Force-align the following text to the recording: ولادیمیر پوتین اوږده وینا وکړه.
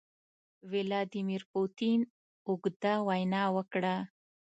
ولادیمیر 0.71 1.43
پوتین 1.51 1.99
اوږده 2.47 2.93
وینا 3.07 3.43
وکړه. 3.55 3.95